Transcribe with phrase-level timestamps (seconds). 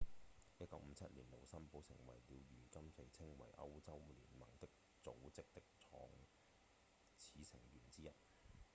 [0.57, 2.35] 1957年盧森堡成為了如
[2.71, 4.67] 今被稱為歐洲聯盟的
[5.03, 6.09] 組織的創
[7.15, 8.09] 始成員之一